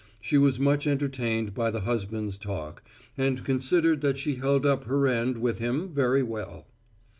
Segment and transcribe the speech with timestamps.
[0.19, 2.81] She was much entertained by the husband's talk,
[3.19, 6.65] and considered that she held up her end with him very well.